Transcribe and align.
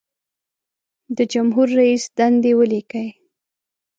د 1.17 1.19
جمهور 1.33 1.67
رئیس 1.79 2.03
دندې 2.17 2.51
ولیکئ. 2.59 3.07